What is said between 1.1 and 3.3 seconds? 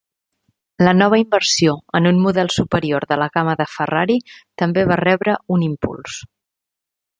inversió en un model superior de la